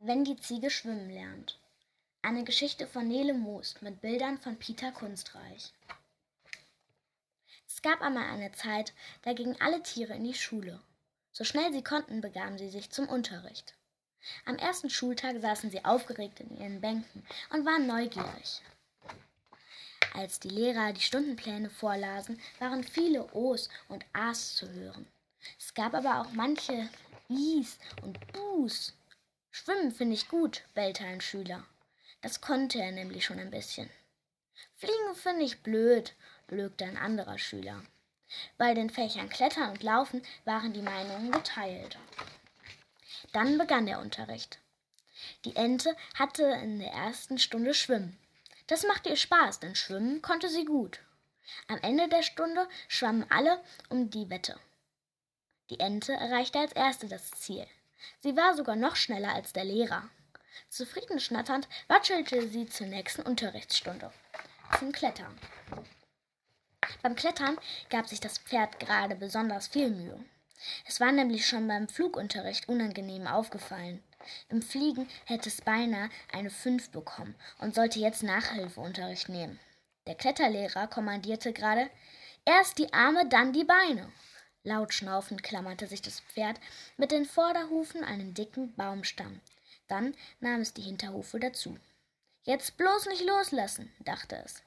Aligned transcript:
Wenn 0.00 0.24
die 0.24 0.36
Ziege 0.36 0.70
schwimmen 0.70 1.10
lernt. 1.10 1.58
Eine 2.22 2.44
Geschichte 2.44 2.86
von 2.86 3.08
Nele 3.08 3.34
Moost 3.34 3.82
mit 3.82 4.00
Bildern 4.00 4.38
von 4.38 4.56
Peter 4.56 4.92
Kunstreich. 4.92 5.72
Es 7.66 7.82
gab 7.82 8.00
einmal 8.00 8.30
eine 8.30 8.52
Zeit, 8.52 8.92
da 9.22 9.32
gingen 9.32 9.60
alle 9.60 9.82
Tiere 9.82 10.14
in 10.14 10.22
die 10.22 10.34
Schule. 10.34 10.80
So 11.32 11.42
schnell 11.42 11.72
sie 11.72 11.82
konnten, 11.82 12.20
begaben 12.20 12.58
sie 12.58 12.70
sich 12.70 12.90
zum 12.90 13.08
Unterricht. 13.08 13.74
Am 14.44 14.54
ersten 14.54 14.88
Schultag 14.88 15.40
saßen 15.40 15.72
sie 15.72 15.84
aufgeregt 15.84 16.38
in 16.38 16.56
ihren 16.56 16.80
Bänken 16.80 17.26
und 17.50 17.66
waren 17.66 17.88
neugierig. 17.88 18.62
Als 20.14 20.38
die 20.38 20.50
Lehrer 20.50 20.92
die 20.92 21.00
Stundenpläne 21.00 21.70
vorlasen, 21.70 22.40
waren 22.60 22.84
viele 22.84 23.34
O's 23.34 23.68
und 23.88 24.06
A's 24.12 24.54
zu 24.54 24.70
hören. 24.70 25.08
Es 25.58 25.74
gab 25.74 25.92
aber 25.94 26.20
auch 26.20 26.32
manche 26.32 26.88
I's 27.28 27.78
und 28.02 28.18
Bu's. 28.32 28.94
Schwimmen 29.50 29.92
finde 29.92 30.14
ich 30.14 30.28
gut, 30.28 30.62
bellte 30.74 31.04
ein 31.04 31.20
Schüler. 31.20 31.64
Das 32.20 32.40
konnte 32.40 32.80
er 32.80 32.92
nämlich 32.92 33.24
schon 33.24 33.38
ein 33.38 33.50
bisschen. 33.50 33.90
Fliegen 34.76 35.14
finde 35.14 35.44
ich 35.44 35.62
blöd, 35.62 36.14
lügte 36.48 36.84
ein 36.84 36.96
anderer 36.96 37.38
Schüler. 37.38 37.82
Bei 38.56 38.74
den 38.74 38.90
Fächern 38.90 39.28
Klettern 39.28 39.70
und 39.70 39.82
Laufen 39.82 40.22
waren 40.44 40.72
die 40.72 40.82
Meinungen 40.82 41.30
geteilt. 41.30 41.98
Dann 43.32 43.58
begann 43.58 43.86
der 43.86 44.00
Unterricht. 44.00 44.58
Die 45.44 45.56
Ente 45.56 45.96
hatte 46.14 46.44
in 46.44 46.78
der 46.78 46.92
ersten 46.92 47.38
Stunde 47.38 47.74
Schwimmen. 47.74 48.18
Das 48.66 48.86
machte 48.86 49.08
ihr 49.08 49.16
Spaß, 49.16 49.60
denn 49.60 49.74
schwimmen 49.74 50.22
konnte 50.22 50.48
sie 50.48 50.64
gut. 50.64 51.00
Am 51.68 51.78
Ende 51.78 52.08
der 52.08 52.22
Stunde 52.22 52.68
schwammen 52.86 53.26
alle 53.30 53.62
um 53.88 54.10
die 54.10 54.28
Wette. 54.28 54.58
Die 55.70 55.80
Ente 55.80 56.12
erreichte 56.12 56.58
als 56.58 56.72
erste 56.72 57.08
das 57.08 57.30
Ziel. 57.30 57.66
Sie 58.20 58.36
war 58.36 58.54
sogar 58.54 58.76
noch 58.76 58.96
schneller 58.96 59.34
als 59.34 59.52
der 59.52 59.64
Lehrer. 59.64 60.08
Zufrieden 60.68 61.20
schnatternd 61.20 61.68
watschelte 61.88 62.48
sie 62.48 62.66
zur 62.66 62.86
nächsten 62.86 63.22
Unterrichtsstunde. 63.22 64.12
Zum 64.78 64.92
Klettern. 64.92 65.38
Beim 67.02 67.14
Klettern 67.14 67.58
gab 67.90 68.08
sich 68.08 68.20
das 68.20 68.38
Pferd 68.38 68.80
gerade 68.80 69.14
besonders 69.14 69.68
viel 69.68 69.90
Mühe. 69.90 70.24
Es 70.86 71.00
war 71.00 71.12
nämlich 71.12 71.46
schon 71.46 71.68
beim 71.68 71.88
Flugunterricht 71.88 72.68
unangenehm 72.68 73.26
aufgefallen. 73.26 74.02
Im 74.48 74.62
Fliegen 74.62 75.08
hätte 75.24 75.48
es 75.48 75.60
beinahe 75.60 76.10
eine 76.32 76.50
Fünf 76.50 76.90
bekommen 76.90 77.34
und 77.60 77.74
sollte 77.74 78.00
jetzt 78.00 78.22
Nachhilfeunterricht 78.22 79.28
nehmen. 79.28 79.60
Der 80.06 80.16
Kletterlehrer 80.16 80.88
kommandierte 80.88 81.52
gerade 81.52 81.88
erst 82.44 82.78
die 82.78 82.92
Arme, 82.92 83.28
dann 83.28 83.52
die 83.52 83.64
Beine. 83.64 84.10
Laut 84.64 84.92
schnaufend 84.92 85.42
klammerte 85.42 85.86
sich 85.86 86.02
das 86.02 86.20
Pferd 86.20 86.60
mit 86.96 87.10
den 87.10 87.24
Vorderhufen 87.24 88.04
einen 88.04 88.34
dicken 88.34 88.74
Baumstamm. 88.74 89.40
Dann 89.86 90.14
nahm 90.40 90.60
es 90.60 90.74
die 90.74 90.82
Hinterhufe 90.82 91.38
dazu. 91.40 91.78
Jetzt 92.42 92.76
bloß 92.76 93.06
nicht 93.06 93.24
loslassen, 93.24 93.92
dachte 94.00 94.36
es. 94.44 94.62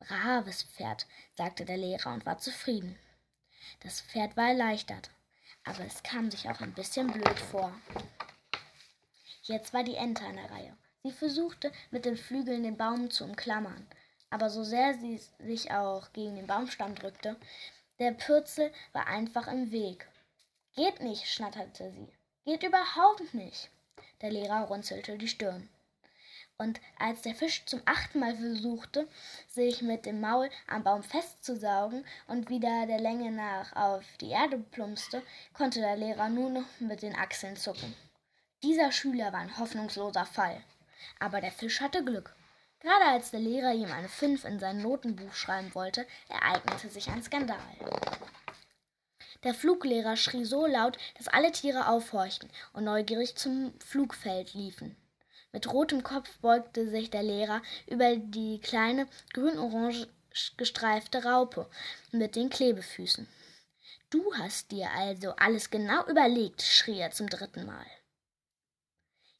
Braves 0.00 0.64
Pferd, 0.64 1.06
sagte 1.36 1.64
der 1.64 1.76
Lehrer 1.76 2.12
und 2.12 2.26
war 2.26 2.38
zufrieden. 2.38 2.98
Das 3.80 4.00
Pferd 4.00 4.36
war 4.36 4.48
erleichtert, 4.48 5.10
aber 5.64 5.84
es 5.84 6.02
kam 6.02 6.30
sich 6.30 6.48
auch 6.48 6.60
ein 6.60 6.74
bisschen 6.74 7.12
blöd 7.12 7.38
vor. 7.38 7.72
Jetzt 9.42 9.72
war 9.72 9.84
die 9.84 9.96
Ente 9.96 10.24
an 10.24 10.36
der 10.36 10.50
Reihe. 10.50 10.76
Sie 11.02 11.12
versuchte, 11.12 11.72
mit 11.90 12.04
den 12.04 12.16
Flügeln 12.16 12.62
den 12.62 12.76
Baum 12.76 13.10
zu 13.10 13.24
umklammern, 13.24 13.86
aber 14.30 14.50
so 14.50 14.62
sehr 14.62 14.94
sie 14.94 15.20
sich 15.38 15.72
auch 15.72 16.12
gegen 16.12 16.36
den 16.36 16.46
Baumstamm 16.46 16.94
drückte, 16.94 17.36
der 17.98 18.12
Pürzel 18.12 18.72
war 18.92 19.06
einfach 19.06 19.46
im 19.46 19.70
Weg. 19.70 20.08
Geht 20.74 21.00
nicht, 21.00 21.26
schnatterte 21.26 21.90
sie. 21.90 22.08
Geht 22.44 22.62
überhaupt 22.62 23.34
nicht. 23.34 23.70
Der 24.20 24.30
Lehrer 24.30 24.62
runzelte 24.62 25.18
die 25.18 25.28
Stirn. 25.28 25.68
Und 26.58 26.80
als 26.98 27.22
der 27.22 27.34
Fisch 27.34 27.64
zum 27.66 27.82
achten 27.86 28.20
Mal 28.20 28.36
versuchte, 28.36 29.08
sich 29.48 29.82
mit 29.82 30.06
dem 30.06 30.20
Maul 30.20 30.48
am 30.68 30.84
Baum 30.84 31.02
festzusaugen 31.02 32.04
und 32.28 32.50
wieder 32.50 32.86
der 32.86 33.00
Länge 33.00 33.30
nach 33.30 33.74
auf 33.74 34.04
die 34.20 34.30
Erde 34.30 34.58
plumpste, 34.58 35.22
konnte 35.54 35.80
der 35.80 35.96
Lehrer 35.96 36.28
nur 36.28 36.50
noch 36.50 36.80
mit 36.80 37.02
den 37.02 37.16
Achseln 37.16 37.56
zucken. 37.56 37.94
Dieser 38.62 38.92
Schüler 38.92 39.32
war 39.32 39.40
ein 39.40 39.58
hoffnungsloser 39.58 40.24
Fall. 40.24 40.62
Aber 41.18 41.40
der 41.40 41.50
Fisch 41.50 41.80
hatte 41.80 42.04
Glück. 42.04 42.34
Gerade 42.82 43.04
als 43.04 43.30
der 43.30 43.38
Lehrer 43.38 43.72
ihm 43.72 43.92
eine 43.92 44.08
Fünf 44.08 44.44
in 44.44 44.58
sein 44.58 44.82
Notenbuch 44.82 45.32
schreiben 45.34 45.72
wollte, 45.72 46.04
ereignete 46.28 46.88
sich 46.88 47.08
ein 47.08 47.22
Skandal. 47.22 47.56
Der 49.44 49.54
Fluglehrer 49.54 50.16
schrie 50.16 50.44
so 50.44 50.66
laut, 50.66 50.98
dass 51.16 51.28
alle 51.28 51.52
Tiere 51.52 51.88
aufhorchten 51.88 52.50
und 52.72 52.82
neugierig 52.82 53.36
zum 53.36 53.72
Flugfeld 53.78 54.54
liefen. 54.54 54.96
Mit 55.52 55.72
rotem 55.72 56.02
Kopf 56.02 56.38
beugte 56.38 56.90
sich 56.90 57.10
der 57.10 57.22
Lehrer 57.22 57.62
über 57.86 58.16
die 58.16 58.60
kleine 58.60 59.06
grün-orange 59.32 60.08
gestreifte 60.56 61.24
Raupe 61.24 61.70
mit 62.10 62.34
den 62.34 62.50
Klebefüßen. 62.50 63.28
Du 64.10 64.34
hast 64.34 64.72
dir 64.72 64.90
also 64.90 65.36
alles 65.36 65.70
genau 65.70 66.04
überlegt, 66.06 66.62
schrie 66.62 66.98
er 66.98 67.12
zum 67.12 67.28
dritten 67.28 67.64
Mal. 67.64 67.86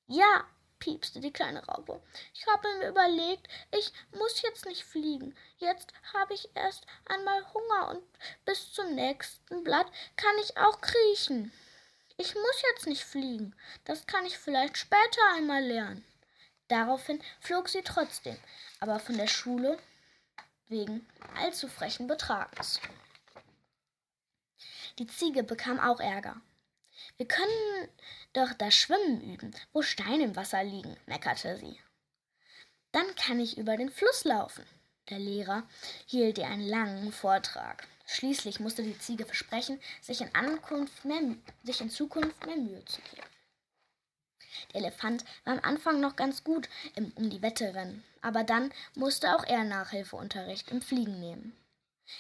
Ja, 0.07 0.45
piepste 0.83 1.21
die 1.21 1.33
kleine 1.33 1.65
Raupe. 1.65 2.03
Ich 2.35 2.45
habe 2.49 2.67
mir 2.79 2.89
überlegt, 2.89 3.47
ich 3.71 3.93
muss 4.19 4.43
jetzt 4.43 4.67
nicht 4.67 4.83
fliegen. 4.83 5.33
Jetzt 5.59 5.93
habe 6.13 6.35
ich 6.35 6.51
erst 6.57 6.87
einmal 7.07 7.41
Hunger 7.55 7.91
und 7.91 8.03
bis 8.45 8.73
zum 8.73 8.97
nächsten 8.97 9.63
Blatt 9.63 9.87
kann 10.17 10.37
ich 10.43 10.57
auch 10.57 10.81
kriechen. 10.81 11.53
Ich 12.17 12.35
muss 12.35 12.63
jetzt 12.73 12.89
nicht 12.89 13.05
fliegen. 13.05 13.55
Das 13.85 14.07
kann 14.07 14.27
ich 14.27 14.39
vielleicht 14.39 14.77
später 14.77 15.23
einmal 15.37 15.63
lernen. 15.63 16.05
Daraufhin 16.67 17.23
flog 17.41 17.69
sie 17.69 17.83
trotzdem, 17.83 18.37
aber 18.81 18.99
von 18.99 19.17
der 19.17 19.29
Schule 19.29 19.79
wegen 20.67 21.07
allzu 21.37 21.69
frechen 21.69 22.09
Betragens. 22.09 22.81
Die 24.99 25.07
Ziege 25.07 25.45
bekam 25.45 25.79
auch 25.79 26.01
Ärger. 26.01 26.41
Wir 27.17 27.27
können 27.27 27.89
doch 28.33 28.53
das 28.55 28.75
Schwimmen 28.75 29.21
üben, 29.33 29.55
wo 29.73 29.83
Steine 29.83 30.25
im 30.25 30.37
Wasser 30.37 30.65
liegen, 30.65 30.97
meckerte 31.07 31.57
sie. 31.59 31.79
Dann 32.93 33.15
kann 33.17 33.41
ich 33.41 33.59
über 33.59 33.77
den 33.77 33.91
Fluss 33.91 34.25
laufen. 34.25 34.67
Der 35.09 35.19
Lehrer 35.19 35.65
hielt 36.07 36.39
ihr 36.39 36.47
einen 36.47 36.67
langen 36.67 37.13
Vortrag. 37.13 37.87
Schließlich 38.07 38.61
musste 38.61 38.83
die 38.83 38.99
Ziege 38.99 39.25
versprechen, 39.25 39.81
sich 40.01 40.21
in, 40.21 40.35
Ankunft 40.35 41.05
mehr, 41.05 41.21
sich 41.65 41.81
in 41.81 41.91
Zukunft 41.91 42.45
mehr 42.47 42.57
Mühe 42.57 42.85
zu 42.85 43.01
geben. 43.03 43.27
Der 44.73 44.83
Elefant 44.83 45.25
war 45.45 45.55
am 45.55 45.61
Anfang 45.65 46.01
noch 46.01 46.17
ganz 46.17 46.45
gut 46.45 46.69
im 46.95 47.13
um 47.17 47.31
die 47.31 47.43
Wette 47.43 47.75
rennen, 47.75 48.05
aber 48.21 48.45
dann 48.45 48.73
musste 48.95 49.35
auch 49.35 49.45
er 49.45 49.65
Nachhilfeunterricht 49.65 50.71
im 50.71 50.83
Fliegen 50.83 51.21
nehmen. 51.21 51.57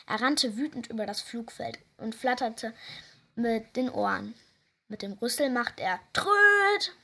Er 0.06 0.20
rannte 0.20 0.56
wütend 0.56 0.88
über 0.88 1.06
das 1.06 1.20
Flugfeld 1.20 1.78
und 1.98 2.14
flatterte 2.14 2.72
mit 3.34 3.76
den 3.76 3.90
Ohren. 3.90 4.34
Mit 4.92 5.00
dem 5.00 5.14
Rüssel 5.14 5.48
macht 5.48 5.80
er 5.80 5.98
Tröd. 6.12 6.94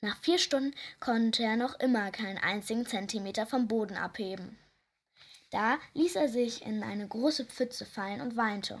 Nach 0.00 0.16
vier 0.22 0.38
Stunden 0.38 0.74
konnte 1.00 1.42
er 1.42 1.56
noch 1.56 1.78
immer 1.80 2.10
keinen 2.10 2.38
einzigen 2.38 2.86
Zentimeter 2.86 3.44
vom 3.44 3.68
Boden 3.68 3.98
abheben. 3.98 4.58
Da 5.50 5.76
ließ 5.92 6.16
er 6.16 6.30
sich 6.30 6.64
in 6.64 6.82
eine 6.82 7.06
große 7.06 7.44
Pfütze 7.44 7.84
fallen 7.84 8.22
und 8.22 8.38
weinte. 8.38 8.80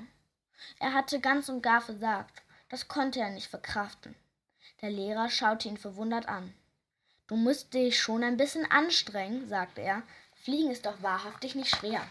Er 0.78 0.94
hatte 0.94 1.20
ganz 1.20 1.50
und 1.50 1.60
gar 1.60 1.82
versagt. 1.82 2.40
Das 2.70 2.88
konnte 2.88 3.20
er 3.20 3.28
nicht 3.28 3.48
verkraften. 3.48 4.14
Der 4.80 4.88
Lehrer 4.88 5.28
schaute 5.28 5.68
ihn 5.68 5.76
verwundert 5.76 6.26
an. 6.26 6.54
Du 7.26 7.36
musst 7.36 7.74
dich 7.74 8.00
schon 8.00 8.24
ein 8.24 8.38
bisschen 8.38 8.64
anstrengen, 8.70 9.46
sagte 9.50 9.82
er. 9.82 10.02
Fliegen 10.34 10.70
ist 10.70 10.86
doch 10.86 11.02
wahrhaftig 11.02 11.56
nicht 11.56 11.76
schwer. 11.76 12.10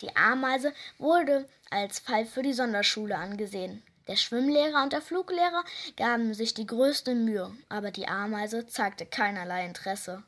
Die 0.00 0.16
Ameise 0.16 0.74
wurde 0.98 1.48
als 1.70 2.00
Fall 2.00 2.26
für 2.26 2.42
die 2.42 2.54
Sonderschule 2.54 3.16
angesehen. 3.16 3.84
Der 4.08 4.16
Schwimmlehrer 4.16 4.82
und 4.82 4.92
der 4.92 5.02
Fluglehrer 5.02 5.64
gaben 5.96 6.34
sich 6.34 6.54
die 6.54 6.66
größte 6.66 7.14
Mühe, 7.14 7.52
aber 7.68 7.90
die 7.90 8.08
Ameise 8.08 8.66
zeigte 8.66 9.06
keinerlei 9.06 9.64
Interesse. 9.66 10.22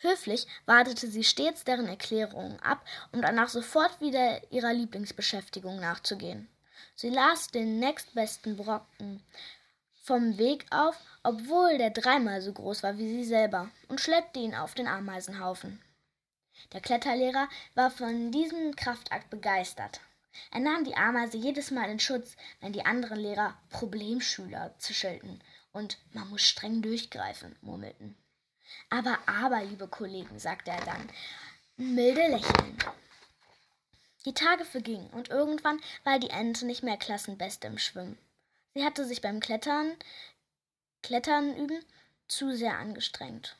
Höflich 0.00 0.46
wartete 0.66 1.08
sie 1.08 1.24
stets 1.24 1.64
deren 1.64 1.88
Erklärungen 1.88 2.58
ab, 2.60 2.84
um 3.12 3.22
danach 3.22 3.48
sofort 3.48 4.00
wieder 4.00 4.40
ihrer 4.52 4.72
Lieblingsbeschäftigung 4.72 5.80
nachzugehen. 5.80 6.48
Sie 6.94 7.10
las 7.10 7.48
den 7.48 7.78
nächstbesten 7.78 8.56
Brocken 8.56 9.22
vom 10.02 10.36
Weg 10.36 10.66
auf, 10.70 10.96
obwohl 11.22 11.78
der 11.78 11.90
dreimal 11.90 12.42
so 12.42 12.52
groß 12.52 12.82
war 12.82 12.98
wie 12.98 13.08
sie 13.08 13.24
selber, 13.24 13.70
und 13.88 14.00
schleppte 14.00 14.40
ihn 14.40 14.54
auf 14.54 14.74
den 14.74 14.88
Ameisenhaufen. 14.88 15.80
Der 16.72 16.80
Kletterlehrer 16.80 17.48
war 17.74 17.90
von 17.90 18.30
diesem 18.32 18.74
Kraftakt 18.76 19.30
begeistert. 19.30 20.00
Er 20.50 20.60
nahm 20.60 20.84
die 20.84 20.96
Ameise 20.96 21.36
jedes 21.36 21.70
Mal 21.70 21.90
in 21.90 22.00
Schutz, 22.00 22.36
wenn 22.60 22.72
die 22.72 22.84
anderen 22.84 23.18
Lehrer 23.18 23.56
Problemschüler 23.70 24.74
zischelten 24.78 25.42
und 25.72 25.98
man 26.12 26.28
muss 26.30 26.42
streng 26.42 26.82
durchgreifen 26.82 27.56
murmelten. 27.60 28.16
Aber, 28.90 29.18
aber, 29.26 29.62
liebe 29.64 29.88
Kollegen, 29.88 30.38
sagte 30.38 30.70
er 30.70 30.84
dann, 30.84 31.08
milde 31.76 32.26
lächeln. 32.28 32.78
Die 34.24 34.34
Tage 34.34 34.64
vergingen 34.64 35.10
und 35.10 35.30
irgendwann 35.30 35.80
war 36.04 36.18
die 36.18 36.30
Ente 36.30 36.64
nicht 36.64 36.82
mehr 36.82 36.96
Klassenbeste 36.96 37.66
im 37.66 37.78
Schwimmen. 37.78 38.18
Sie 38.74 38.84
hatte 38.84 39.04
sich 39.04 39.20
beim 39.20 39.40
Klettern 39.40 39.96
Klettern 41.02 41.56
üben 41.56 41.84
zu 42.28 42.56
sehr 42.56 42.78
angestrengt. 42.78 43.56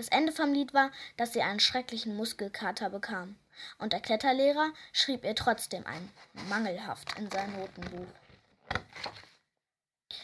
Das 0.00 0.08
Ende 0.08 0.32
vom 0.32 0.54
Lied 0.54 0.72
war, 0.72 0.90
dass 1.18 1.34
sie 1.34 1.42
einen 1.42 1.60
schrecklichen 1.60 2.16
Muskelkater 2.16 2.88
bekam, 2.88 3.36
und 3.78 3.92
der 3.92 4.00
Kletterlehrer 4.00 4.72
schrieb 4.94 5.24
ihr 5.26 5.34
trotzdem 5.34 5.84
ein 5.86 6.08
mangelhaft 6.48 7.18
in 7.18 7.30
sein 7.30 7.52
Notenbuch. 7.52 8.06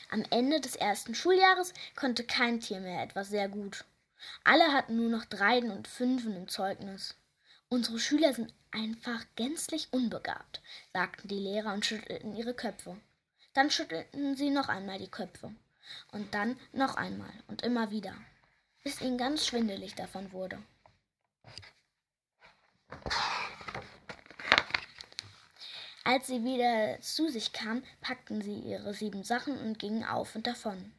Am 0.09 0.25
Ende 0.31 0.63
des 0.63 0.77
ersten 0.77 1.15
Schuljahres 1.15 1.75
konnte 1.95 2.25
kein 2.25 2.59
Tier 2.61 2.81
mehr 2.81 3.03
etwas 3.03 3.29
sehr 3.29 3.51
gut. 3.51 3.85
Alle 4.45 4.73
hatten 4.73 4.97
nur 4.97 5.11
noch 5.11 5.27
Dreien 5.27 5.71
und 5.71 5.89
Fünfen 5.89 6.35
im 6.35 6.49
Zeugnis. 6.49 7.15
Unsere 7.69 7.99
Schüler 7.99 8.33
sind 8.33 8.55
einfach 8.71 9.27
gänzlich 9.35 9.89
unbegabt, 9.91 10.63
sagten 10.95 11.29
die 11.29 11.39
Lehrer 11.39 11.75
und 11.75 11.85
schüttelten 11.85 12.35
ihre 12.35 12.55
Köpfe. 12.55 12.97
Dann 13.53 13.71
schüttelten 13.71 14.37
sie 14.37 14.49
noch 14.49 14.71
einmal 14.71 14.99
die 14.99 15.11
Köpfe 15.11 15.55
und 16.13 16.33
dann 16.33 16.59
noch 16.73 16.97
einmal 16.97 17.35
und 17.47 17.61
immer 17.61 17.91
wieder, 17.91 18.15
bis 18.87 19.01
ihnen 19.01 19.19
ganz 19.19 19.45
schwindelig 19.45 19.97
davon 19.97 20.31
wurde. 20.31 20.63
Als 26.05 26.29
sie 26.29 26.45
wieder 26.45 27.01
zu 27.01 27.29
sich 27.29 27.53
kamen, 27.53 27.83
packten 28.01 28.43
sie 28.43 28.61
ihre 28.61 28.95
sieben 28.95 29.25
Sachen 29.25 29.59
und 29.59 29.81
gingen 29.81 30.05
auf 30.05 30.37
und 30.37 30.47
davon. 30.47 30.93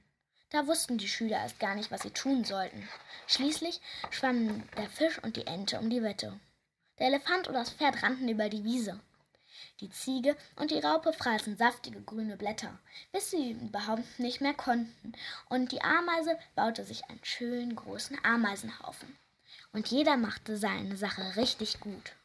Da 0.49 0.67
wussten 0.67 0.97
die 0.97 1.07
Schüler 1.07 1.37
erst 1.37 1.61
gar 1.61 1.75
nicht, 1.75 1.89
was 1.89 2.01
sie 2.01 2.11
tun 2.11 2.43
sollten. 2.43 2.89
Schließlich 3.25 3.79
schwammen 4.09 4.67
der 4.75 4.89
Fisch 4.89 5.23
und 5.23 5.37
die 5.37 5.47
Ente 5.47 5.79
um 5.79 5.89
die 5.89 6.03
Wette. 6.03 6.37
Der 6.99 7.07
Elefant 7.07 7.47
und 7.47 7.53
das 7.53 7.69
Pferd 7.69 8.03
rannten 8.03 8.27
über 8.27 8.49
die 8.49 8.65
Wiese. 8.65 8.99
Die 9.79 9.89
Ziege 9.89 10.35
und 10.55 10.71
die 10.71 10.79
Raupe 10.79 11.13
fraßen 11.13 11.57
saftige 11.57 12.01
grüne 12.01 12.37
Blätter, 12.37 12.79
bis 13.11 13.31
sie 13.31 13.51
überhaupt 13.51 14.19
nicht 14.19 14.41
mehr 14.41 14.53
konnten, 14.53 15.13
und 15.49 15.71
die 15.71 15.81
Ameise 15.81 16.37
baute 16.55 16.83
sich 16.83 17.05
einen 17.09 17.23
schönen 17.23 17.75
großen 17.75 18.17
Ameisenhaufen. 18.23 19.17
Und 19.71 19.87
jeder 19.87 20.17
machte 20.17 20.57
seine 20.57 20.97
Sache 20.97 21.35
richtig 21.35 21.79
gut. 21.79 22.15